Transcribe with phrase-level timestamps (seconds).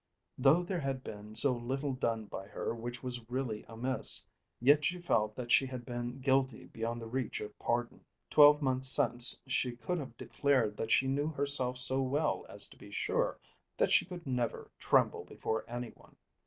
[0.39, 4.25] Though there had been so little done by her which was really amiss,
[4.59, 8.03] yet she felt that she had been guilty beyond the reach of pardon.
[8.31, 12.77] Twelve months since she could have declared that she knew herself so well as to
[12.77, 13.37] be sure
[13.77, 16.15] that she could never tremble before anyone.